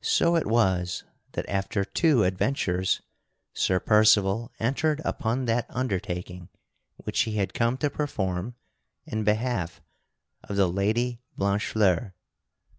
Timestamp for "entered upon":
4.58-5.44